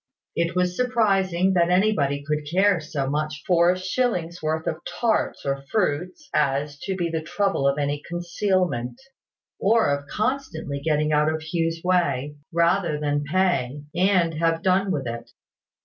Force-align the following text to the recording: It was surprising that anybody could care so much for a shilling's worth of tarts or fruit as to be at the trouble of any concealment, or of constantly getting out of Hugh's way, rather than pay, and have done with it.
It 0.35 0.55
was 0.55 0.75
surprising 0.75 1.53
that 1.53 1.69
anybody 1.69 2.23
could 2.25 2.47
care 2.49 2.79
so 2.79 3.07
much 3.07 3.43
for 3.45 3.69
a 3.69 3.77
shilling's 3.77 4.41
worth 4.41 4.65
of 4.65 4.79
tarts 4.83 5.45
or 5.45 5.61
fruit 5.71 6.15
as 6.33 6.79
to 6.79 6.95
be 6.95 7.05
at 7.09 7.13
the 7.13 7.21
trouble 7.21 7.67
of 7.67 7.77
any 7.77 8.01
concealment, 8.09 8.99
or 9.59 9.95
of 9.95 10.07
constantly 10.07 10.79
getting 10.83 11.11
out 11.11 11.31
of 11.31 11.43
Hugh's 11.43 11.81
way, 11.83 12.35
rather 12.51 12.99
than 12.99 13.25
pay, 13.25 13.83
and 13.93 14.33
have 14.33 14.63
done 14.63 14.89
with 14.91 15.05
it. 15.05 15.29